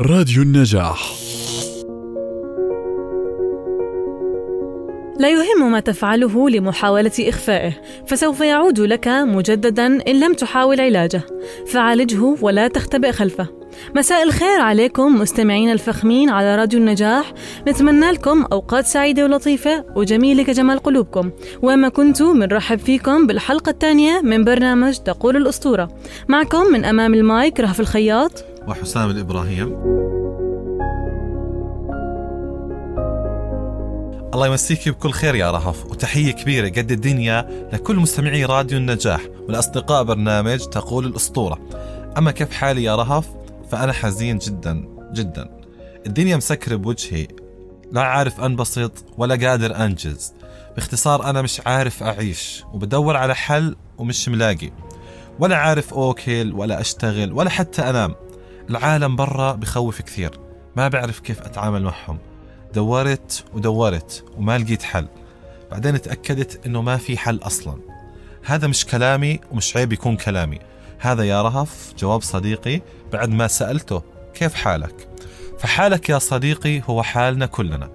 راديو 0.00 0.42
النجاح. 0.42 1.12
لا 5.18 5.28
يهم 5.28 5.72
ما 5.72 5.80
تفعله 5.80 6.50
لمحاولة 6.50 7.12
إخفائه، 7.20 7.72
فسوف 8.06 8.40
يعود 8.40 8.80
لك 8.80 9.08
مجددا 9.08 9.86
إن 9.86 10.20
لم 10.20 10.34
تحاول 10.34 10.80
علاجه، 10.80 11.22
فعالجه 11.66 12.36
ولا 12.40 12.68
تختبئ 12.68 13.12
خلفه. 13.12 13.46
مساء 13.96 14.22
الخير 14.22 14.60
عليكم 14.60 15.20
مستمعين 15.20 15.70
الفخمين 15.70 16.30
على 16.30 16.56
راديو 16.56 16.80
النجاح، 16.80 17.32
نتمنى 17.68 18.10
لكم 18.10 18.44
أوقات 18.52 18.86
سعيدة 18.86 19.24
ولطيفة 19.24 19.84
وجميلة 19.96 20.42
كجمال 20.42 20.78
قلوبكم، 20.78 21.30
وما 21.62 21.88
كنتوا 21.88 22.34
بنرحب 22.34 22.78
فيكم 22.78 23.26
بالحلقة 23.26 23.70
الثانية 23.70 24.20
من 24.20 24.44
برنامج 24.44 24.96
تقول 24.96 25.36
الأسطورة. 25.36 25.88
معكم 26.28 26.72
من 26.72 26.84
أمام 26.84 27.14
المايك 27.14 27.60
رهف 27.60 27.80
الخياط. 27.80 28.44
وحسام 28.68 29.10
الإبراهيم. 29.10 29.94
الله 34.34 34.46
يمسيك 34.46 34.88
بكل 34.88 35.10
خير 35.10 35.34
يا 35.34 35.50
رهف 35.50 35.86
وتحية 35.86 36.32
كبيرة 36.32 36.68
قد 36.68 36.92
الدنيا 36.92 37.68
لكل 37.72 37.96
مستمعي 37.96 38.44
راديو 38.44 38.78
النجاح 38.78 39.20
والأصدقاء 39.46 40.04
برنامج 40.04 40.58
تقول 40.58 41.06
الأسطورة. 41.06 41.58
أما 42.18 42.30
كيف 42.30 42.52
حالي 42.52 42.84
يا 42.84 42.96
رهف؟ 42.96 43.28
فأنا 43.70 43.92
حزين 43.92 44.38
جدا 44.38 44.84
جدا. 45.12 45.50
الدنيا 46.06 46.36
مسكرة 46.36 46.76
بوجهي 46.76 47.28
لا 47.92 48.02
عارف 48.02 48.40
أنبسط 48.40 49.04
ولا 49.18 49.48
قادر 49.48 49.76
أنجز. 49.76 50.34
باختصار 50.74 51.30
أنا 51.30 51.42
مش 51.42 51.60
عارف 51.66 52.02
أعيش 52.02 52.64
وبدور 52.72 53.16
على 53.16 53.34
حل 53.34 53.76
ومش 53.98 54.28
ملاقي. 54.28 54.70
ولا 55.38 55.56
عارف 55.56 55.94
أوكل 55.94 56.52
ولا 56.52 56.80
أشتغل 56.80 57.32
ولا 57.32 57.50
حتى 57.50 57.82
أنام. 57.82 58.14
العالم 58.70 59.16
برا 59.16 59.52
بخوف 59.52 60.02
كثير. 60.02 60.30
ما 60.76 60.88
بعرف 60.88 61.20
كيف 61.20 61.40
أتعامل 61.40 61.82
معهم. 61.82 62.18
دورت 62.74 63.44
ودورت 63.54 64.24
وما 64.36 64.58
لقيت 64.58 64.82
حل. 64.82 65.06
بعدين 65.70 66.02
تأكدت 66.02 66.66
أنه 66.66 66.82
ما 66.82 66.96
في 66.96 67.16
حل 67.18 67.40
أصلا. 67.42 67.74
هذا 68.44 68.66
مش 68.66 68.86
كلامي 68.86 69.40
ومش 69.50 69.76
عيب 69.76 69.92
يكون 69.92 70.16
كلامي. 70.16 70.58
هذا 70.98 71.22
يا 71.22 71.42
رهف 71.42 71.92
جواب 71.98 72.22
صديقي 72.22 72.80
بعد 73.12 73.28
ما 73.28 73.46
سألته 73.46 74.02
كيف 74.34 74.54
حالك؟ 74.54 75.08
فحالك 75.58 76.08
يا 76.08 76.18
صديقي 76.18 76.82
هو 76.86 77.02
حالنا 77.02 77.46
كلنا. 77.46 77.90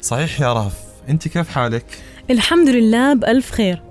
صحيح 0.00 0.40
يا 0.40 0.52
رهف 0.52 0.74
أنت 1.08 1.28
كيف 1.28 1.48
حالك؟ 1.48 1.86
الحمد 2.30 2.68
لله 2.68 3.14
بألف 3.14 3.50
خير. 3.50 3.82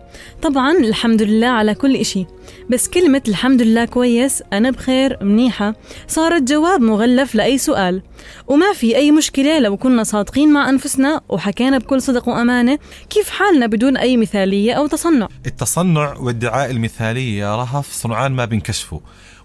طبعا 0.41 0.71
الحمد 0.71 1.21
لله 1.21 1.47
على 1.47 1.75
كل 1.75 1.95
إشي. 1.95 2.25
بس 2.69 2.87
كلمة 2.87 3.21
الحمد 3.27 3.61
لله 3.61 3.85
كويس 3.85 4.43
أنا 4.53 4.71
بخير 4.71 5.17
منيحة. 5.23 5.75
صارت 6.07 6.41
جواب 6.41 6.81
مغلف 6.81 7.35
لأي 7.35 7.57
سؤال. 7.57 8.01
وما 8.47 8.73
في 8.73 8.95
أي 8.95 9.11
مشكلة 9.11 9.59
لو 9.59 9.77
كنا 9.77 10.03
صادقين 10.03 10.53
مع 10.53 10.69
أنفسنا 10.69 11.21
وحكينا 11.29 11.77
بكل 11.77 12.01
صدق 12.01 12.29
وأمانة. 12.29 12.79
كيف 13.09 13.29
حالنا 13.29 13.65
بدون 13.65 13.97
أي 13.97 14.17
مثالية 14.17 14.73
أو 14.73 14.87
تصنع؟ 14.87 15.27
التصنع 15.45 16.17
وادعاء 16.17 16.71
المثالية 16.71 17.39
يا 17.39 17.55
رهف 17.55 17.91
صنعان 17.91 18.31
ما 18.31 18.45
بينكشفوا 18.45 18.99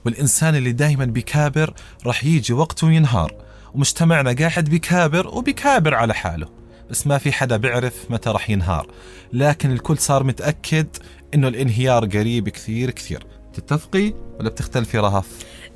والإنسان 0.04 0.54
اللي 0.54 0.72
دايما 0.72 1.04
بيكابر 1.04 1.74
رح 2.06 2.24
يجي 2.24 2.52
وقته 2.52 2.86
وينهار 2.86 3.34
ومجتمعنا 3.74 4.32
قاعد 4.32 4.64
بيكابر 4.64 5.28
وبيكابر 5.28 5.94
على 5.94 6.14
حاله. 6.14 6.48
بس 6.90 7.06
ما 7.06 7.18
في 7.18 7.32
حدا 7.32 7.56
بيعرف 7.56 7.94
متى 8.10 8.30
رح 8.30 8.50
ينهار. 8.50 8.86
لكن 9.32 9.72
الكل 9.72 9.98
صار 9.98 10.24
متأكد 10.24 10.86
إنه 11.34 11.48
الإنهيار 11.48 12.04
قريب 12.04 12.48
كثير 12.48 12.90
كثير. 12.90 13.26
تتفقي 13.54 14.14
ولا 14.40 14.48
بتختلفي 14.48 14.98
رهف؟ 14.98 15.26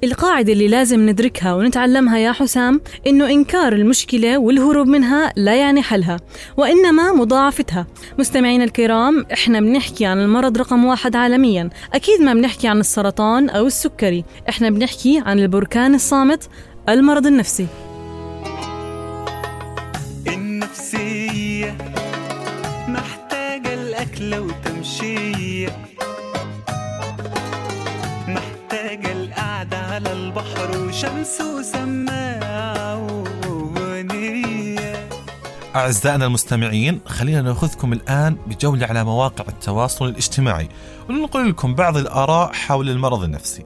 القاعدة 0.05 0.53
اللي 0.53 0.69
لازم 0.69 1.09
ندركها 1.09 1.55
ونتعلمها 1.55 2.19
يا 2.19 2.33
حسام 2.33 2.81
إنه 3.07 3.31
إنكار 3.31 3.73
المشكلة 3.73 4.39
والهروب 4.39 4.87
منها 4.87 5.33
لا 5.37 5.61
يعني 5.61 5.83
حلها 5.83 6.17
وإنما 6.57 7.13
مضاعفتها. 7.13 7.87
مستمعينا 8.19 8.65
الكرام 8.65 9.27
إحنا 9.33 9.61
بنحكي 9.61 10.07
عن 10.07 10.19
المرض 10.19 10.59
رقم 10.59 10.85
واحد 10.85 11.17
عالميا. 11.17 11.71
أكيد 11.95 12.21
ما 12.21 12.35
بنحكي 12.35 12.69
عن 12.69 12.81
السرطان 12.81 13.51
أو 13.51 13.67
السكري 13.67 14.25
إحنا 14.49 14.71
بنحكي 14.71 15.23
عن 15.27 15.39
البركان 15.39 15.95
الصامت 15.95 16.49
المرض 16.89 17.27
النفسي. 17.27 17.67
النفسية 20.27 21.77
محتاجة 22.89 23.75
الأكل 23.75 24.39
وتمشية. 24.39 25.36
البحر 30.37 30.79
وشمس 30.79 31.41
وغنية 33.49 35.09
أعزائنا 35.77 36.27
المستمعين 36.27 37.01
خلينا 37.07 37.43
نأخذكم 37.43 37.93
الآن 37.93 38.37
بجولة 38.47 38.87
على 38.87 39.05
مواقع 39.05 39.45
التواصل 39.49 40.09
الاجتماعي 40.09 40.69
وننقل 41.09 41.49
لكم 41.49 41.75
بعض 41.75 41.97
الآراء 41.97 42.53
حول 42.53 42.91
المرض 42.91 43.23
النفسي. 43.23 43.65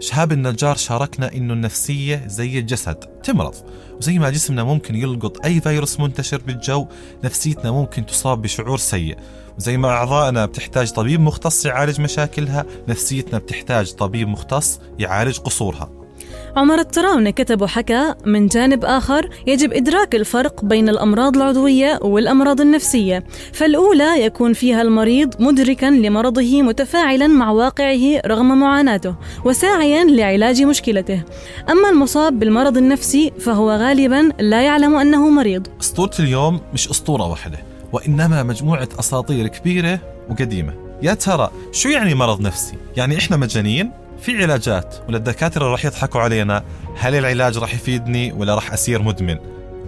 شهاب 0.00 0.32
النجار 0.32 0.76
شاركنا 0.76 1.32
إنه 1.34 1.54
النفسية 1.54 2.24
زي 2.26 2.58
الجسد 2.58 2.94
تمرض 2.94 3.54
وزي 3.98 4.18
ما 4.18 4.30
جسمنا 4.30 4.64
ممكن 4.64 4.94
يلقط 4.94 5.44
أي 5.44 5.60
فيروس 5.60 6.00
منتشر 6.00 6.40
بالجو 6.46 6.86
نفسيتنا 7.24 7.70
ممكن 7.70 8.06
تصاب 8.06 8.42
بشعور 8.42 8.78
سيء. 8.78 9.16
وزي 9.58 9.76
ما 9.76 9.88
أعضائنا 9.88 10.46
بتحتاج 10.46 10.90
طبيب 10.90 11.20
مختص 11.20 11.66
يعالج 11.66 12.00
مشاكلها 12.00 12.64
نفسيتنا 12.88 13.38
بتحتاج 13.38 13.92
طبيب 13.92 14.28
مختص 14.28 14.80
يعالج 14.98 15.38
قصورها. 15.38 16.07
عمر 16.56 16.78
الطراونة 16.78 17.30
كتب 17.30 17.62
وحكى 17.62 18.14
من 18.26 18.46
جانب 18.46 18.84
آخر 18.84 19.30
يجب 19.46 19.72
إدراك 19.72 20.14
الفرق 20.14 20.64
بين 20.64 20.88
الأمراض 20.88 21.36
العضوية 21.36 21.98
والأمراض 22.02 22.60
النفسية 22.60 23.24
فالأولى 23.52 24.24
يكون 24.24 24.52
فيها 24.52 24.82
المريض 24.82 25.42
مدركا 25.42 25.86
لمرضه 25.86 26.62
متفاعلا 26.62 27.26
مع 27.26 27.50
واقعه 27.50 28.20
رغم 28.26 28.58
معاناته 28.60 29.14
وساعيا 29.44 30.04
لعلاج 30.04 30.62
مشكلته 30.62 31.22
أما 31.70 31.88
المصاب 31.90 32.38
بالمرض 32.38 32.76
النفسي 32.76 33.32
فهو 33.40 33.70
غالبا 33.70 34.32
لا 34.40 34.62
يعلم 34.62 34.94
أنه 34.96 35.28
مريض 35.28 35.66
أسطورة 35.80 36.10
اليوم 36.20 36.60
مش 36.74 36.88
أسطورة 36.90 37.26
واحدة 37.30 37.58
وإنما 37.92 38.42
مجموعة 38.42 38.88
أساطير 39.00 39.46
كبيرة 39.46 39.98
وقديمة 40.30 40.74
يا 41.02 41.14
ترى 41.14 41.50
شو 41.72 41.88
يعني 41.88 42.14
مرض 42.14 42.40
نفسي؟ 42.40 42.74
يعني 42.96 43.18
إحنا 43.18 43.36
مجانين؟ 43.36 43.90
في 44.20 44.42
علاجات 44.42 44.96
ولا 45.08 45.16
الدكاترة 45.16 45.64
راح 45.66 45.84
يضحكوا 45.84 46.20
علينا 46.20 46.64
هل 46.96 47.14
العلاج 47.14 47.58
راح 47.58 47.74
يفيدني 47.74 48.32
ولا 48.32 48.54
راح 48.54 48.72
أصير 48.72 49.02
مدمن؟ 49.02 49.38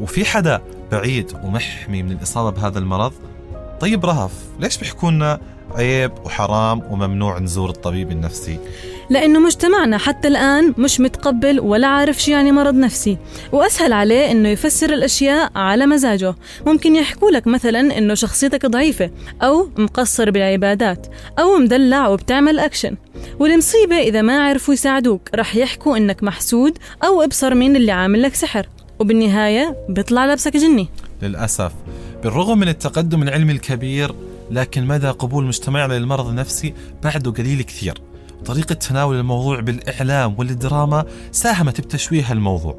وفي 0.00 0.24
حدا 0.24 0.62
بعيد 0.92 1.32
ومحمي 1.42 2.02
من 2.02 2.12
الإصابة 2.12 2.50
بهذا 2.50 2.78
المرض؟ 2.78 3.12
طيب 3.80 4.06
رهف 4.06 4.32
ليش 4.60 4.78
بيحكوا 4.78 5.10
لنا 5.10 5.40
عيب 5.72 6.12
وحرام 6.24 6.82
وممنوع 6.90 7.38
نزور 7.38 7.70
الطبيب 7.70 8.10
النفسي. 8.10 8.58
لأنه 9.10 9.40
مجتمعنا 9.40 9.98
حتى 9.98 10.28
الآن 10.28 10.74
مش 10.78 11.00
متقبل 11.00 11.60
ولا 11.60 11.86
عارف 11.86 12.22
شو 12.22 12.30
يعني 12.30 12.52
مرض 12.52 12.74
نفسي. 12.74 13.18
وأسهل 13.52 13.92
عليه 13.92 14.30
إنه 14.30 14.48
يفسر 14.48 14.92
الأشياء 14.92 15.50
على 15.54 15.86
مزاجه. 15.86 16.34
ممكن 16.66 16.96
يحكوا 16.96 17.30
لك 17.30 17.46
مثلا 17.46 17.98
إنه 17.98 18.14
شخصيتك 18.14 18.66
ضعيفة 18.66 19.10
أو 19.42 19.68
مقصر 19.78 20.30
بالعبادات 20.30 21.06
أو 21.38 21.58
مدلع 21.58 22.08
وبتعمل 22.08 22.58
أكشن. 22.58 22.96
والمصيبة 23.38 23.98
إذا 23.98 24.22
ما 24.22 24.48
عرفوا 24.48 24.74
يساعدوك 24.74 25.28
رح 25.34 25.56
يحكوا 25.56 25.96
إنك 25.96 26.22
محسود 26.22 26.78
أو 27.04 27.22
أبصر 27.22 27.54
مين 27.54 27.76
اللي 27.76 27.92
عامل 27.92 28.22
لك 28.22 28.34
سحر. 28.34 28.66
وبالنهاية 28.98 29.76
بيطلع 29.88 30.26
لبسك 30.26 30.56
جني. 30.56 30.88
للأسف 31.22 31.72
بالرغم 32.22 32.58
من 32.58 32.68
التقدم 32.68 33.22
العلمي 33.22 33.52
الكبير 33.52 34.14
لكن 34.50 34.86
مدى 34.86 35.10
قبول 35.10 35.44
مجتمعنا 35.44 35.92
للمرض 35.92 36.28
النفسي 36.28 36.74
بعده 37.02 37.30
قليل 37.30 37.62
كثير. 37.62 37.94
طريقة 38.44 38.74
تناول 38.74 39.16
الموضوع 39.16 39.60
بالإعلام 39.60 40.34
والدراما 40.38 41.04
ساهمت 41.32 41.80
بتشويه 41.80 42.32
الموضوع. 42.32 42.78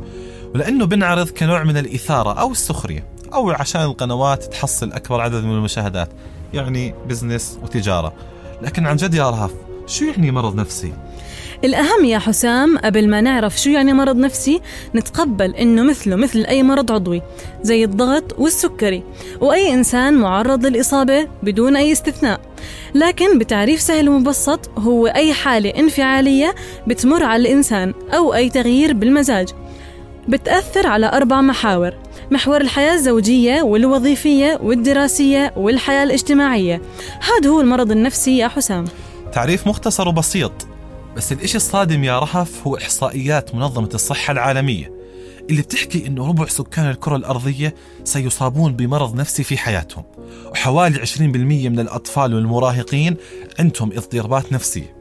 ولأنه 0.55 0.85
بنعرض 0.85 1.29
كنوع 1.29 1.63
من 1.63 1.77
الإثارة 1.77 2.39
أو 2.39 2.51
السخرية 2.51 3.07
أو 3.33 3.51
عشان 3.51 3.81
القنوات 3.81 4.43
تحصل 4.43 4.91
أكبر 4.91 5.21
عدد 5.21 5.43
من 5.43 5.51
المشاهدات 5.51 6.09
يعني 6.53 6.93
بزنس 7.07 7.59
وتجارة. 7.63 8.13
لكن 8.61 8.87
عن 8.87 8.95
جد 8.95 9.13
يا 9.13 9.29
رهف 9.29 9.51
شو 9.87 10.05
يعني 10.05 10.31
مرض 10.31 10.55
نفسي؟ 10.55 10.93
الأهم 11.63 12.05
يا 12.05 12.19
حسام 12.19 12.77
قبل 12.77 13.09
ما 13.09 13.21
نعرف 13.21 13.61
شو 13.61 13.69
يعني 13.69 13.93
مرض 13.93 14.15
نفسي 14.15 14.61
نتقبل 14.95 15.55
إنه 15.55 15.83
مثله 15.83 16.15
مثل 16.15 16.45
أي 16.45 16.63
مرض 16.63 16.91
عضوي 16.91 17.21
زي 17.61 17.83
الضغط 17.83 18.39
والسكري. 18.39 19.03
وأي 19.41 19.73
إنسان 19.73 20.13
معرض 20.13 20.65
للإصابة 20.65 21.27
بدون 21.43 21.75
أي 21.75 21.91
استثناء. 21.91 22.41
لكن 22.95 23.39
بتعريف 23.39 23.81
سهل 23.81 24.09
ومبسط 24.09 24.79
هو 24.79 25.07
أي 25.07 25.33
حالة 25.33 25.69
انفعالية 25.69 26.55
بتمر 26.87 27.23
على 27.23 27.41
الإنسان 27.41 27.93
أو 28.15 28.33
أي 28.33 28.49
تغيير 28.49 28.93
بالمزاج. 28.93 29.49
بتأثر 30.27 30.87
على 30.87 31.05
أربع 31.05 31.41
محاور 31.41 31.93
محور 32.31 32.61
الحياة 32.61 32.93
الزوجية 32.93 33.61
والوظيفية 33.61 34.59
والدراسية 34.63 35.53
والحياة 35.57 36.03
الاجتماعية. 36.03 36.81
هذا 37.21 37.49
هو 37.49 37.61
المرض 37.61 37.91
النفسي 37.91 38.37
يا 38.37 38.47
حسام. 38.47 38.85
تعريف 39.33 39.67
مختصر 39.67 40.07
وبسيط. 40.07 40.51
بس 41.15 41.31
الإشي 41.31 41.57
الصادم 41.57 42.03
يا 42.03 42.19
رهف 42.19 42.67
هو 42.67 42.77
إحصائيات 42.77 43.55
منظمة 43.55 43.89
الصحة 43.93 44.31
العالمية 44.31 44.91
اللي 45.49 45.61
بتحكي 45.61 46.07
إنه 46.07 46.27
ربع 46.27 46.45
سكان 46.45 46.89
الكرة 46.89 47.15
الأرضية 47.15 47.75
سيصابون 48.03 48.73
بمرض 48.75 49.15
نفسي 49.15 49.43
في 49.43 49.57
حياتهم 49.57 50.03
وحوالي 50.51 51.05
20% 51.05 51.19
من 51.19 51.79
الأطفال 51.79 52.33
والمراهقين 52.33 53.15
عندهم 53.59 53.91
اضطرابات 53.91 54.53
نفسية. 54.53 54.95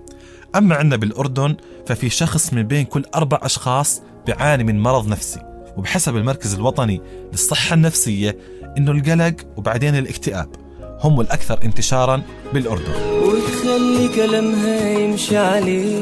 أما 0.57 0.75
عندنا 0.77 0.97
بالأردن 0.97 1.57
ففي 1.87 2.11
شخص 2.11 2.53
من 2.53 2.63
بين 2.63 2.85
كل 2.85 3.05
أربع 3.15 3.39
أشخاص 3.43 4.03
بيعاني 4.27 4.65
من 4.65 4.81
مرض 4.81 5.09
نفسي 5.09 5.41
وبحسب 5.77 6.17
المركز 6.17 6.55
الوطني 6.55 7.01
للصحة 7.33 7.75
النفسية 7.75 8.39
إنه 8.79 8.91
القلق 8.91 9.35
وبعدين 9.57 9.97
الاكتئاب. 9.97 10.70
هم 11.05 11.21
الأكثر 11.21 11.59
انتشارا 11.65 12.23
بالأردن. 12.53 12.93
وتخلي 13.23 14.09
كلامها 14.09 14.99
يمشي 14.99 15.37
عليه 15.37 16.01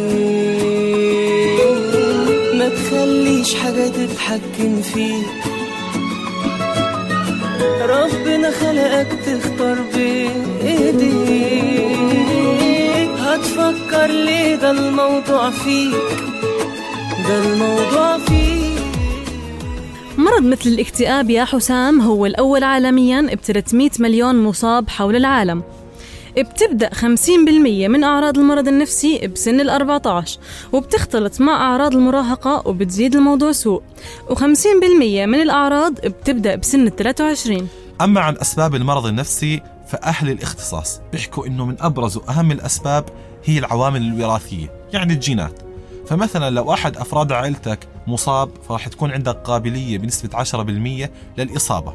ما 2.54 2.68
تخليش 2.68 3.54
حاجة 3.54 3.88
تتحكم 3.88 4.82
فيك. 4.82 5.26
ربنا 7.82 8.50
خلقك 8.50 9.08
تختار 9.26 9.76
بإيديك. 9.94 11.48
هتفكر 13.18 14.06
ليه 14.06 14.54
ده 14.54 14.70
الموضوع 14.70 15.50
فيك؟ 15.50 15.94
ده 17.28 17.38
الموضوع 17.44 18.18
فيك. 18.18 18.57
مرض 20.28 20.42
مثل 20.42 20.70
الاكتئاب 20.70 21.30
يا 21.30 21.44
حسام 21.44 22.00
هو 22.00 22.26
الأول 22.26 22.64
عالميا 22.64 23.20
ب 23.20 23.38
300 23.42 23.90
مليون 23.98 24.44
مصاب 24.44 24.88
حول 24.88 25.16
العالم. 25.16 25.62
بتبدأ 26.38 26.90
50% 26.94 27.88
من 27.88 28.04
أعراض 28.04 28.38
المرض 28.38 28.68
النفسي 28.68 29.26
بسن 29.26 29.60
ال 29.60 29.70
14 29.70 30.38
وبتختلط 30.72 31.40
مع 31.40 31.52
أعراض 31.52 31.94
المراهقة 31.94 32.62
وبتزيد 32.66 33.16
الموضوع 33.16 33.52
سوء. 33.52 33.82
و50% 34.28 34.36
من 35.04 35.42
الأعراض 35.42 35.92
بتبدأ 35.92 36.56
بسن 36.56 36.86
ال 36.86 36.96
23 36.96 37.68
أما 38.00 38.20
عن 38.20 38.36
أسباب 38.36 38.74
المرض 38.74 39.06
النفسي 39.06 39.62
فأهل 39.88 40.30
الاختصاص 40.30 41.00
بيحكوا 41.12 41.46
إنه 41.46 41.66
من 41.66 41.76
أبرز 41.80 42.16
وأهم 42.16 42.52
الأسباب 42.52 43.04
هي 43.44 43.58
العوامل 43.58 44.02
الوراثية 44.02 44.72
يعني 44.92 45.12
الجينات. 45.12 45.67
فمثلا 46.08 46.50
لو 46.50 46.72
أحد 46.72 46.96
أفراد 46.96 47.32
عائلتك 47.32 47.88
مصاب 48.06 48.50
فراح 48.68 48.88
تكون 48.88 49.10
عندك 49.10 49.36
قابلية 49.36 49.98
بنسبة 49.98 50.36
10% 50.36 51.10
للإصابة. 51.38 51.94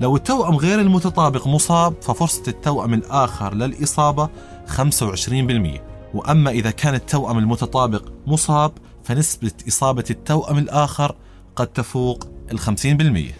لو 0.00 0.16
التوأم 0.16 0.56
غير 0.56 0.80
المتطابق 0.80 1.46
مصاب 1.46 1.94
ففرصة 2.02 2.42
التوأم 2.48 2.94
الآخر 2.94 3.54
للإصابة 3.54 4.28
25% 4.66 5.80
وأما 6.14 6.50
إذا 6.50 6.70
كان 6.70 6.94
التوأم 6.94 7.38
المتطابق 7.38 8.02
مصاب 8.26 8.72
فنسبة 9.04 9.52
إصابة 9.68 10.04
التوأم 10.10 10.58
الآخر 10.58 11.14
قد 11.56 11.66
تفوق 11.66 12.28
ال 12.52 12.60
50% 12.60 13.34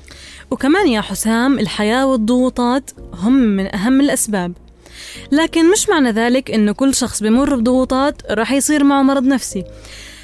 وكمان 0.50 0.88
يا 0.88 1.00
حسام 1.00 1.58
الحياة 1.58 2.06
والضغوطات 2.06 2.90
هم 3.14 3.32
من 3.32 3.74
أهم 3.74 4.00
الأسباب. 4.00 4.52
لكن 5.32 5.70
مش 5.70 5.88
معنى 5.88 6.10
ذلك 6.10 6.50
إنه 6.50 6.72
كل 6.72 6.94
شخص 6.94 7.22
بمر 7.22 7.56
بضغوطات 7.56 8.22
رح 8.30 8.52
يصير 8.52 8.84
معه 8.84 9.02
مرض 9.02 9.24
نفسي. 9.24 9.64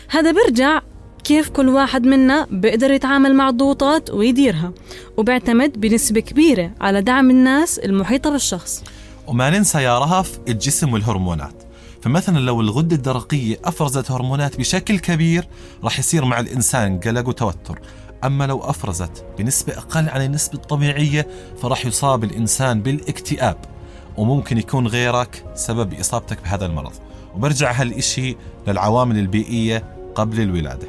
هذا 0.08 0.32
بيرجع 0.32 0.80
كيف 1.24 1.48
كل 1.48 1.68
واحد 1.68 2.06
منا 2.06 2.46
بيقدر 2.50 2.90
يتعامل 2.90 3.34
مع 3.34 3.48
الضغوطات 3.48 4.10
ويديرها 4.10 4.72
وبيعتمد 5.16 5.80
بنسبة 5.80 6.20
كبيرة 6.20 6.70
على 6.80 7.02
دعم 7.02 7.30
الناس 7.30 7.78
المحيطة 7.78 8.30
بالشخص. 8.30 8.84
وما 9.26 9.50
ننسى 9.50 9.82
يا 9.82 9.98
رهف 9.98 10.38
الجسم 10.48 10.92
والهرمونات. 10.92 11.62
فمثلا 12.02 12.38
لو 12.38 12.60
الغدة 12.60 12.96
الدرقية 12.96 13.58
أفرزت 13.64 14.10
هرمونات 14.10 14.56
بشكل 14.56 14.98
كبير 14.98 15.48
راح 15.84 15.98
يصير 15.98 16.24
مع 16.24 16.40
الإنسان 16.40 17.00
قلق 17.00 17.28
وتوتر. 17.28 17.78
أما 18.24 18.46
لو 18.46 18.60
أفرزت 18.60 19.24
بنسبة 19.38 19.72
أقل 19.72 20.08
عن 20.08 20.22
النسبة 20.22 20.54
الطبيعية 20.54 21.26
فراح 21.62 21.86
يصاب 21.86 22.24
الإنسان 22.24 22.82
بالاكتئاب. 22.82 23.75
وممكن 24.18 24.58
يكون 24.58 24.86
غيرك 24.86 25.44
سبب 25.54 25.94
إصابتك 25.94 26.42
بهذا 26.42 26.66
المرض. 26.66 26.92
وبرجع 27.34 27.72
هالإشي 27.72 28.36
للعوامل 28.68 29.18
البيئية 29.18 29.84
قبل 30.14 30.40
الولادة. 30.40 30.86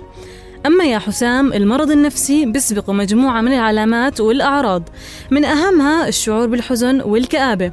أما 0.65 0.85
يا 0.85 0.99
حسام 0.99 1.53
المرض 1.53 1.91
النفسي 1.91 2.45
بيسبق 2.45 2.89
مجموعة 2.89 3.41
من 3.41 3.53
العلامات 3.53 4.19
والأعراض. 4.19 4.83
من 5.31 5.45
أهمها 5.45 6.07
الشعور 6.07 6.47
بالحزن 6.47 7.01
والكآبة. 7.01 7.71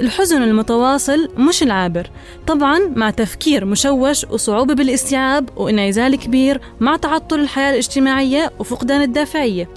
الحزن 0.00 0.42
المتواصل 0.42 1.28
مش 1.36 1.62
العابر. 1.62 2.10
طبعا 2.46 2.78
مع 2.96 3.10
تفكير 3.10 3.64
مشوش 3.64 4.24
وصعوبة 4.24 4.74
بالاستيعاب 4.74 5.48
وانعزال 5.56 6.16
كبير 6.16 6.60
مع 6.80 6.96
تعطل 6.96 7.40
الحياة 7.40 7.70
الاجتماعية 7.70 8.52
وفقدان 8.58 9.02
الدافعية. 9.02 9.68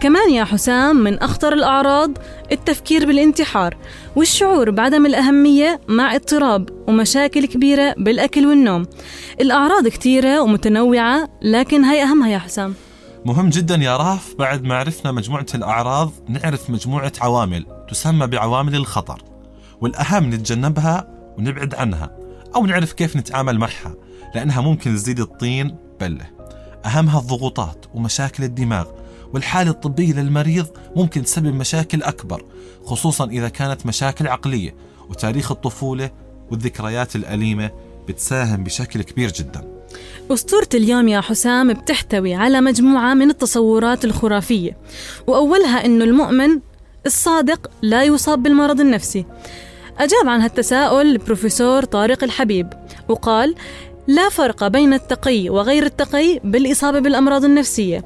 كمان 0.00 0.30
يا 0.30 0.44
حسام 0.44 0.96
من 0.96 1.18
أخطر 1.18 1.52
الأعراض 1.52 2.10
التفكير 2.52 3.06
بالانتحار. 3.06 3.76
والشعور 4.18 4.70
بعدم 4.70 5.06
الأهمية 5.06 5.80
مع 5.88 6.14
اضطراب 6.14 6.68
ومشاكل 6.88 7.46
كبيرة 7.46 7.94
بالأكل 7.98 8.46
والنوم. 8.46 8.86
الأعراض 9.40 9.88
كتيرة 9.88 10.40
ومتنوعة 10.40 11.28
لكن 11.42 11.84
هي 11.84 12.02
أهمها 12.02 12.28
يا 12.28 12.38
حسام 12.38 12.74
مهم 13.24 13.48
جدا 13.48 13.74
يا 13.74 13.96
راف 13.96 14.34
بعد 14.38 14.64
ما 14.64 14.74
عرفنا 14.76 15.12
مجموعة 15.12 15.46
الأعراض 15.54 16.12
نعرف 16.28 16.70
مجموعة 16.70 17.12
عوامل 17.20 17.66
تسمى 17.90 18.26
بعوامل 18.26 18.74
الخطر. 18.74 19.22
والأهم 19.80 20.34
نتجنبها 20.34 21.08
ونبعد 21.38 21.74
عنها 21.74 22.16
أو 22.56 22.66
نعرف 22.66 22.92
كيف 22.92 23.16
نتعامل 23.16 23.58
معها 23.58 23.94
لأنها 24.34 24.60
ممكن 24.60 24.94
تزيد 24.94 25.20
الطين 25.20 25.76
بلة. 26.00 26.26
أهمها 26.86 27.18
الضغوطات 27.20 27.86
ومشاكل 27.94 28.44
الدماغ 28.44 28.86
والحالة 29.34 29.70
الطبية 29.70 30.12
للمريض 30.12 30.66
ممكن 30.96 31.22
تسبب 31.22 31.54
مشاكل 31.54 32.02
أكبر 32.02 32.44
خصوصا 32.84 33.26
إذا 33.26 33.48
كانت 33.48 33.86
مشاكل 33.86 34.28
عقلية. 34.28 34.74
وتاريخ 35.10 35.50
الطفولة 35.52 36.10
والذكريات 36.50 37.16
الأليمة 37.16 37.70
بتساهم 38.08 38.64
بشكل 38.64 39.02
كبير 39.02 39.32
جدا. 39.32 39.64
أسطورة 40.30 40.68
اليوم 40.74 41.08
يا 41.08 41.20
حسام 41.20 41.72
بتحتوي 41.72 42.34
على 42.34 42.60
مجموعة 42.60 43.14
من 43.14 43.30
التصورات 43.30 44.04
الخرافية 44.04 44.76
وأولها 45.26 45.84
أنه 45.84 46.04
المؤمن 46.04 46.60
الصادق 47.06 47.70
لا 47.82 48.04
يصاب 48.04 48.42
بالمرض 48.42 48.80
النفسي. 48.80 49.24
أجاب 49.98 50.28
عن 50.28 50.40
هالتساؤل 50.40 51.06
البروفيسور 51.06 51.84
طارق 51.84 52.24
الحبيب 52.24 52.68
وقال 53.08 53.54
لا 54.06 54.28
فرق 54.28 54.66
بين 54.66 54.92
التقي 54.92 55.50
وغير 55.50 55.86
التقي 55.86 56.40
بالإصابة 56.44 56.98
بالأمراض 56.98 57.44
النفسية 57.44 58.04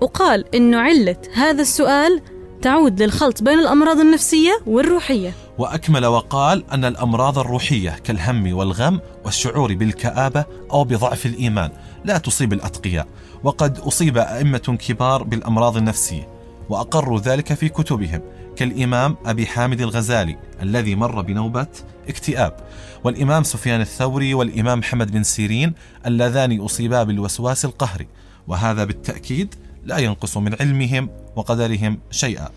وقال 0.00 0.54
إنه 0.54 0.78
علة 0.78 1.16
هذا 1.34 1.62
السؤال 1.62 2.20
تعود 2.62 3.02
للخلط 3.02 3.42
بين 3.42 3.58
الأمراض 3.58 4.00
النفسية 4.00 4.60
والروحية. 4.66 5.32
وأكمل 5.58 6.06
وقال 6.06 6.64
أن 6.72 6.84
الأمراض 6.84 7.38
الروحية 7.38 7.90
كالهم 7.90 8.52
والغم 8.52 9.00
والشعور 9.24 9.74
بالكآبة 9.74 10.44
أو 10.72 10.84
بضعف 10.84 11.26
الإيمان 11.26 11.70
لا 12.04 12.18
تصيب 12.18 12.52
الأتقياء 12.52 13.06
وقد 13.44 13.78
أصيب 13.78 14.18
أئمة 14.18 14.78
كبار 14.88 15.22
بالأمراض 15.22 15.76
النفسية 15.76 16.28
وأقروا 16.68 17.20
ذلك 17.20 17.54
في 17.54 17.68
كتبهم 17.68 18.20
كالإمام 18.56 19.16
أبي 19.26 19.46
حامد 19.46 19.80
الغزالي 19.80 20.36
الذي 20.62 20.94
مر 20.94 21.22
بنوبة 21.22 21.66
اكتئاب 22.08 22.56
والإمام 23.04 23.42
سفيان 23.42 23.80
الثوري 23.80 24.34
والإمام 24.34 24.78
محمد 24.78 25.12
بن 25.12 25.22
سيرين 25.22 25.74
اللذان 26.06 26.60
أصيبا 26.60 27.02
بالوسواس 27.02 27.64
القهري 27.64 28.08
وهذا 28.48 28.84
بالتأكيد 28.84 29.54
لا 29.84 29.98
ينقص 29.98 30.36
من 30.36 30.54
علمهم 30.60 31.10
وقدرهم 31.36 31.98
شيئا. 32.10 32.48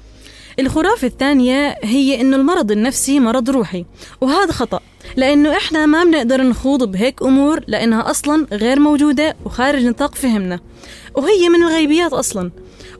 الخرافة 0.60 1.08
الثانية 1.08 1.78
هي 1.84 2.22
إنه 2.22 2.36
المرض 2.36 2.72
النفسي 2.72 3.20
مرض 3.20 3.50
روحي 3.50 3.86
وهذا 4.22 4.52
خطأ 4.52 4.80
لأنه 5.16 5.58
إحنا 5.58 5.86
ما 5.86 6.04
بنقدر 6.04 6.44
نخوض 6.44 6.92
بهيك 6.92 7.22
أمور 7.22 7.64
لأنها 7.68 8.12
أصلا 8.12 8.48
غير 8.52 8.80
موجودة 8.80 9.36
وخارج 9.46 9.84
نطاق 9.86 10.16
فهمنا 10.16 10.60
وهي 11.16 11.50
من 11.50 11.64
الغيبيات 11.64 12.14
أصلا 12.14 12.52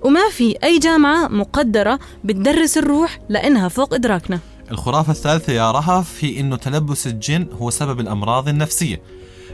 وما 0.04 0.30
في 0.30 0.56
أي 0.64 0.80
جامعة 0.80 1.28
مقدرة 1.28 2.00
بتدرس 2.24 2.78
الروح 2.78 3.20
لأنها 3.30 3.68
فوق 3.68 3.94
إدراكنا. 3.94 4.40
الخرافة 4.72 5.12
الثالثة 5.12 5.54
يا 5.54 5.72
رهف 5.72 6.24
هي 6.24 6.40
أنه 6.40 6.56
تلبس 6.56 7.08
الجن 7.08 7.48
هو 7.60 7.70
سبب 7.70 8.00
الأمراض 8.00 8.48
النفسية. 8.48 9.02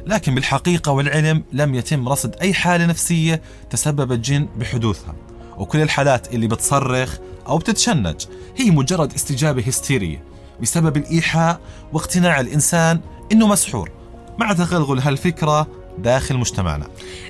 لكن 0.08 0.36
بالحقيقة 0.36 0.92
والعلم 0.92 1.44
لم 1.54 1.76
يتم 1.76 2.10
رصد 2.10 2.36
أي 2.42 2.54
حالة 2.54 2.86
نفسية 2.86 3.42
تسبب 3.70 4.12
الجن 4.12 4.48
بحدوثها. 4.58 5.16
وكل 5.58 5.82
الحالات 5.82 6.34
اللي 6.34 6.48
بتصرخ 6.48 7.18
أو 7.48 7.58
بتتشنج 7.58 8.16
هي 8.58 8.72
مجرد 8.72 9.14
استجابة 9.14 9.62
هستيرية 9.62 10.24
بسبب 10.62 10.98
الإيحاء 10.98 11.60
واقتناع 11.94 12.40
الإنسان 12.40 13.00
إنه 13.32 13.48
مسحور 13.48 13.92
مع 14.38 14.54
تغلغل 14.54 15.00
هالفكرة 15.00 15.68
داخل 15.98 16.38
مجتمعنا. 16.38 16.88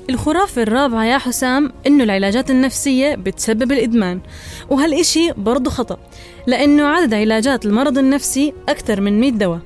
الخرافة 0.09 0.61
الرابعة 0.63 1.05
يا 1.05 1.17
حسام 1.17 1.71
إنه 1.87 2.03
العلاجات 2.03 2.51
النفسية 2.51 3.15
بتسبب 3.15 3.71
الإدمان 3.71 4.21
وهالإشي 4.69 5.31
برضه 5.37 5.71
خطأ 5.71 5.97
لأنه 6.47 6.83
عدد 6.87 7.13
علاجات 7.13 7.65
المرض 7.65 7.97
النفسي 7.97 8.53
أكثر 8.69 9.01
من 9.01 9.19
100 9.19 9.31
دواء. 9.31 9.59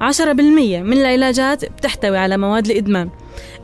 10% 0.00 0.82
من 0.82 0.98
العلاجات 0.98 1.64
بتحتوي 1.64 2.18
على 2.18 2.36
مواد 2.36 2.66
الإدمان 2.66 3.10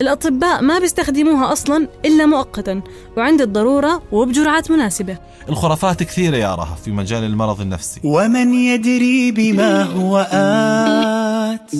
الأطباء 0.00 0.62
ما 0.62 0.78
بيستخدموها 0.78 1.52
أصلا 1.52 1.88
إلا 2.04 2.26
مؤقتا 2.26 2.82
وعند 3.16 3.40
الضرورة 3.40 4.02
وبجرعات 4.12 4.70
مناسبة. 4.70 5.18
الخرافات 5.49 6.02
كثيرة 6.02 6.37
يا 6.37 6.54
رهف 6.54 6.82
في 6.82 6.90
مجال 6.90 7.25
المرض 7.25 7.61
النفسي. 7.61 8.00
ومن 8.04 8.54
يدري 8.54 9.32
بما 9.32 9.82
هو 9.82 10.18
آت 10.32 11.70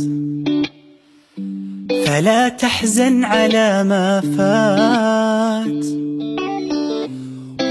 فلا 2.07 2.49
تحزن 2.49 3.25
على 3.25 3.85
ما 3.85 4.21
فات. 4.21 5.85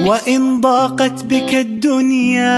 وإن 0.07 0.62
ضاقت 0.62 1.24
بك 1.24 1.53
الدنيا 1.53 2.57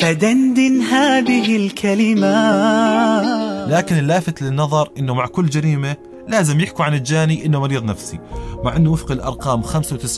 فدندن 0.00 0.80
هذه 0.80 1.56
الكلمات 1.56 3.20
لكن 3.68 3.98
اللافت 3.98 4.42
للنظر 4.42 4.90
إنه 4.98 5.14
مع 5.14 5.26
كل 5.26 5.46
جريمة 5.46 5.96
لازم 6.28 6.60
يحكوا 6.60 6.84
عن 6.84 6.94
الجاني 6.94 7.46
إنه 7.46 7.60
مريض 7.60 7.84
نفسي 7.84 8.18
مع 8.64 8.76
إنه 8.76 8.92
وفق 8.92 9.12
الأرقام 9.12 9.62
95% 9.62 9.70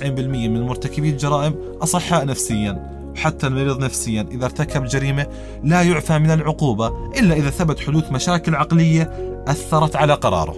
من 0.05 0.63
مرتكبي 0.63 1.11
الجرائم 1.11 1.55
أصحاء 1.83 2.25
نفسيا 2.25 3.03
وحتى 3.15 3.47
المريض 3.47 3.85
نفسيا 3.85 4.27
إذا 4.31 4.45
ارتكب 4.45 4.85
جريمة 4.85 5.27
لا 5.65 5.83
يعفى 5.83 6.19
من 6.19 6.31
العقوبة 6.31 7.11
إلا 7.19 7.35
إذا 7.35 7.51
ثبت 7.51 7.81
حدوث 7.81 8.13
مشاكل 8.13 8.55
عقلية 8.55 9.11
أثرت 9.49 9.97
على 9.97 10.15
قراره. 10.15 10.57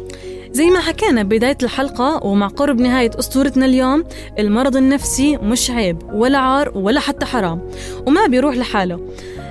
زي 0.54 0.70
ما 0.70 0.80
حكينا 0.80 1.23
ببداية 1.23 1.58
الحلقة 1.62 2.26
ومع 2.26 2.46
قرب 2.46 2.80
نهاية 2.80 3.11
أسطورتنا 3.18 3.66
اليوم 3.66 4.04
المرض 4.38 4.76
النفسي 4.76 5.37
مش 5.37 5.70
عيب 5.70 5.99
ولا 6.12 6.38
عار 6.38 6.73
ولا 6.75 7.00
حتى 7.00 7.26
حرام 7.26 7.70
وما 8.06 8.26
بيروح 8.26 8.56
لحاله. 8.56 9.00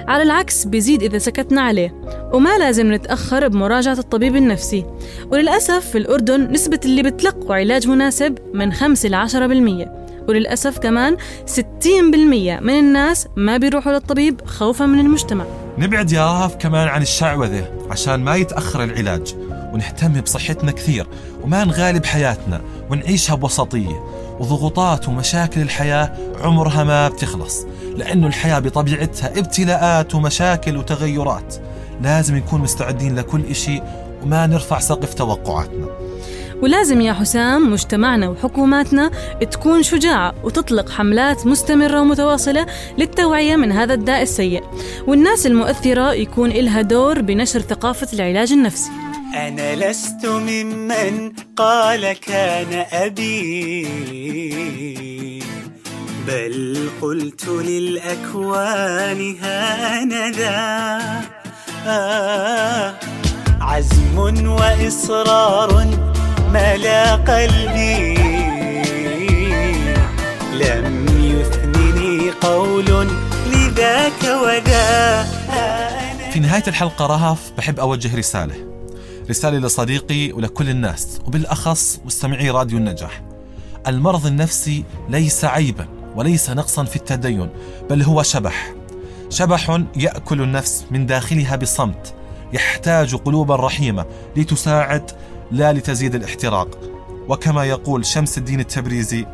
على 0.07 0.24
العكس 0.24 0.65
بيزيد 0.65 1.03
إذا 1.03 1.17
سكتنا 1.17 1.62
عليه 1.62 1.95
وما 2.33 2.57
لازم 2.57 2.93
نتأخر 2.93 3.48
بمراجعة 3.48 3.98
الطبيب 4.00 4.36
النفسي. 4.36 4.86
وللأسف 5.31 5.89
في 5.89 5.98
الأردن 5.98 6.51
نسبة 6.51 6.79
اللي 6.86 7.03
بتلقوا 7.03 7.55
علاج 7.55 7.88
مناسب 7.88 8.38
من 8.53 8.74
5 8.74 9.10
ل 9.10 9.15
10% 9.15 9.89
وللأسف 10.27 10.77
كمان 10.79 11.17
60% 11.48 12.62
من 12.62 12.79
الناس 12.79 13.27
ما 13.36 13.57
بيروحوا 13.57 13.91
للطبيب 13.91 14.41
خوفا 14.45 14.86
من 14.86 15.00
المجتمع. 15.00 15.45
نبعد 15.77 16.12
يا 16.12 16.25
رهف 16.25 16.55
كمان 16.55 16.88
عن 16.88 17.01
الشعوذة 17.01 17.67
عشان 17.89 18.24
ما 18.24 18.36
يتأخر 18.36 18.83
العلاج. 18.83 19.36
ونهتم 19.74 20.22
بصحتنا 20.22 20.72
كثير 20.72 21.08
وما 21.44 21.63
نغالب 21.63 22.06
حياتنا 22.06 22.62
ونعيشها 22.89 23.36
بوسطية. 23.36 24.03
وضغوطات 24.39 25.08
ومشاكل 25.08 25.62
الحياة 25.62 26.13
عمرها 26.42 26.84
ما 26.84 27.10
بتخلص 27.10 27.65
لأنه 27.96 28.27
الحياة 28.27 28.60
بطبيعتها 28.60 29.39
ابتلاءات 29.39 30.15
ومشاكل 30.15 30.77
وتغيرات. 30.77 31.56
لازم 32.01 32.36
نكون 32.36 32.62
مستعدين 32.62 33.15
لكل 33.15 33.46
إشي 33.46 33.82
وما 34.24 34.48
نرفع 34.48 34.80
سقف 34.80 35.13
توقعاتنا. 35.13 35.88
ولازم 36.62 37.01
يا 37.01 37.13
حسام 37.13 37.72
مجتمعنا 37.72 38.30
وحكوماتنا 38.30 39.12
تكون 39.51 39.84
شجاعة 39.84 40.34
وتطلق 40.44 40.89
حملات 40.89 41.48
مستمرة 41.48 42.01
ومتواصلة 42.01 42.65
للتوعية 42.98 43.56
من 43.56 43.72
هذا 43.72 43.94
الداء 43.94 44.22
السيء. 44.22 44.63
والناس 45.08 45.48
المؤثرة 45.48 46.13
يكون 46.13 46.51
إلها 46.51 46.82
دور 46.82 47.22
بنشر 47.22 47.60
ثقافة 47.60 48.08
العلاج 48.13 48.51
النفسي. 48.51 48.92
أنا 49.34 49.75
لست 49.75 50.25
ممن 50.25 51.32
قال 51.58 52.13
كان 52.13 52.86
أبي. 52.92 53.84
بل 56.28 56.90
قلت 57.02 57.48
للأكوان 57.48 59.36
هانذا. 59.42 60.52
آه 61.88 62.94
عزم 63.62 64.18
وإصرار 64.48 65.86
ملا 66.50 67.16
قلبي. 67.16 68.13
لم 70.54 71.06
يثنني 71.20 72.32
قول 72.32 73.08
لذاك 73.48 74.24
وذا. 74.24 75.24
في 76.34 76.40
نهاية 76.40 76.63
الحلقة 76.68 77.06
رهف 77.06 77.52
بحب 77.58 77.80
أوجه 77.80 78.18
رسالة. 78.18 78.73
رسالة 79.30 79.58
لصديقي 79.58 80.32
ولكل 80.32 80.70
الناس 80.70 81.20
وبالأخص 81.25 82.00
مستمعي 82.06 82.50
راديو 82.50 82.77
النجاح. 82.77 83.24
المرض 83.88 84.25
النفسي 84.25 84.84
ليس 85.10 85.46
عيبا 85.46 85.88
وليس 86.15 86.50
نقصا 86.50 86.84
في 86.84 86.96
التدين 86.96 87.50
بل 87.89 88.01
هو 88.01 88.24
شبح. 88.24 88.74
شبح 89.30 89.82
يأكل 89.96 90.42
النفس 90.42 90.86
من 90.92 91.06
داخلها 91.06 91.56
بصمت 91.56 92.13
يحتاج 92.53 93.15
قلوبا 93.15 93.56
رحيمة 93.56 94.06
لتساعد 94.36 95.12
لا 95.51 95.74
لتزيد 95.74 96.15
الاحتراق. 96.15 96.80
وكما 97.30 97.65
يقول 97.65 98.06
شمس 98.06 98.38
الدين 98.38 98.60
التبريزي 98.60 99.25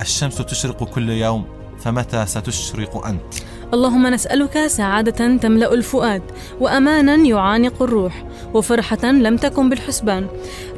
الشمس 0.00 0.36
تشرق 0.36 0.84
كل 0.84 1.10
يوم 1.10 1.46
فمتى 1.78 2.26
ستشرق 2.26 3.06
أنت؟ 3.06 3.34
اللهم 3.74 4.06
نسألك 4.06 4.66
سعادة 4.66 5.36
تملأ 5.36 5.74
الفؤاد 5.74 6.22
وأمانا 6.60 7.14
يعانق 7.14 7.82
الروح 7.82 8.24
وفرحة 8.54 9.04
لم 9.04 9.36
تكن 9.36 9.68
بالحسبان. 9.68 10.26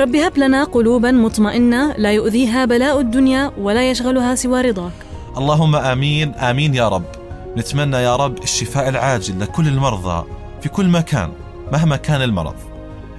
رب 0.01 0.17
هب 0.17 0.39
لنا 0.39 0.65
قلوبا 0.65 1.11
مطمئنة 1.11 1.93
لا 1.97 2.13
يؤذيها 2.13 2.65
بلاء 2.65 3.01
الدنيا 3.01 3.53
ولا 3.59 3.91
يشغلها 3.91 4.35
سوى 4.35 4.61
رضاك. 4.61 4.93
اللهم 5.37 5.77
آمين 5.77 6.35
آمين 6.35 6.75
يا 6.75 6.89
رب. 6.89 7.05
نتمنى 7.57 7.97
يا 7.97 8.17
رب 8.17 8.43
الشفاء 8.43 8.89
العاجل 8.89 9.41
لكل 9.41 9.69
المرضى 9.69 10.27
في 10.61 10.69
كل 10.69 10.89
مكان 10.89 11.33
مهما 11.73 11.97
كان 11.97 12.23
المرض. 12.23 12.57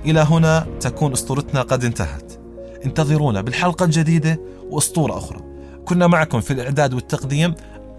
إلى 0.06 0.20
هنا 0.20 0.68
تكون 0.80 1.12
أسطورتنا 1.12 1.62
قد 1.62 1.86
انتهت. 1.86 2.32
انتظرونا 2.86 3.42
بالحلقة 3.42 3.86
الجديدة 3.86 4.40
وأسطورة 4.70 5.18
أخرى. 5.18 5.40
كنا 5.86 6.08
معكم 6.08 6.42
في 6.42 6.54
الإعداد 6.54 6.94
والتقديم 6.94 7.54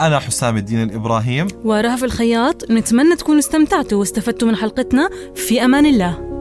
أنا 0.07 0.19
حسام 0.19 0.57
الدين 0.57 0.83
الإبراهيم. 0.83 1.47
ورهف 1.65 2.05
الخياط. 2.05 2.71
نتمنى 2.71 3.17
تكونوا 3.17 3.41
استمتعتوا 3.41 3.99
واستفدتوا 3.99 4.49
من 4.49 4.57
حلقتنا. 4.57 5.11
في 5.35 5.65
أمان 5.65 5.87
الله. 5.87 6.32